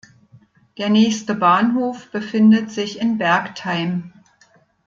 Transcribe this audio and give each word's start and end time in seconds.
Der 0.79 0.89
nächste 0.89 1.35
Bahnhof 1.35 2.09
befindet 2.09 2.71
sich 2.71 2.99
in 2.99 3.19
Bergtheim. 3.19 4.11